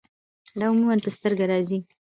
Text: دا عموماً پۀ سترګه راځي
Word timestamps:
دا 0.59 0.65
عموماً 0.71 0.95
پۀ 1.03 1.09
سترګه 1.15 1.45
راځي 1.51 1.77